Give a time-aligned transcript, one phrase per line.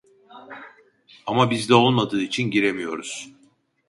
[1.25, 3.29] Ama bizde olmadığı için giremiyoruz